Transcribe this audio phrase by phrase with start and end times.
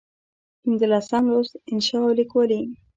[0.61, 2.61] پنځلسم لوست: انشأ او لیکوالي